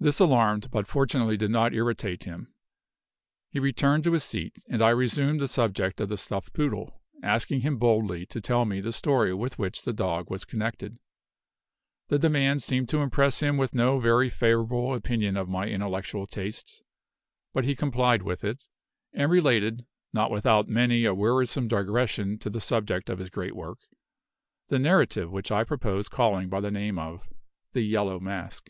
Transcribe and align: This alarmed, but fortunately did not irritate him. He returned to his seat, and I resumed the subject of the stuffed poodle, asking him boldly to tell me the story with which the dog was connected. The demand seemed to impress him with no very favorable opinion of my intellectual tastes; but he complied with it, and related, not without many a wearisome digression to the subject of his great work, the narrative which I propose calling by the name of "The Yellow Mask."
This 0.00 0.18
alarmed, 0.18 0.68
but 0.72 0.88
fortunately 0.88 1.36
did 1.36 1.52
not 1.52 1.72
irritate 1.72 2.24
him. 2.24 2.52
He 3.50 3.60
returned 3.60 4.02
to 4.02 4.10
his 4.14 4.24
seat, 4.24 4.56
and 4.68 4.82
I 4.82 4.90
resumed 4.90 5.38
the 5.38 5.46
subject 5.46 6.00
of 6.00 6.08
the 6.08 6.18
stuffed 6.18 6.52
poodle, 6.54 7.00
asking 7.22 7.60
him 7.60 7.78
boldly 7.78 8.26
to 8.26 8.40
tell 8.40 8.64
me 8.64 8.80
the 8.80 8.92
story 8.92 9.32
with 9.32 9.56
which 9.56 9.82
the 9.82 9.92
dog 9.92 10.28
was 10.28 10.44
connected. 10.44 10.98
The 12.08 12.18
demand 12.18 12.64
seemed 12.64 12.88
to 12.88 13.00
impress 13.00 13.38
him 13.38 13.56
with 13.56 13.76
no 13.76 14.00
very 14.00 14.28
favorable 14.28 14.92
opinion 14.92 15.36
of 15.36 15.48
my 15.48 15.68
intellectual 15.68 16.26
tastes; 16.26 16.82
but 17.52 17.64
he 17.64 17.76
complied 17.76 18.22
with 18.24 18.42
it, 18.42 18.66
and 19.12 19.30
related, 19.30 19.86
not 20.12 20.32
without 20.32 20.66
many 20.66 21.04
a 21.04 21.14
wearisome 21.14 21.68
digression 21.68 22.40
to 22.40 22.50
the 22.50 22.60
subject 22.60 23.08
of 23.08 23.20
his 23.20 23.30
great 23.30 23.54
work, 23.54 23.78
the 24.66 24.80
narrative 24.80 25.30
which 25.30 25.52
I 25.52 25.62
propose 25.62 26.08
calling 26.08 26.48
by 26.48 26.58
the 26.58 26.72
name 26.72 26.98
of 26.98 27.28
"The 27.72 27.82
Yellow 27.82 28.18
Mask." 28.18 28.68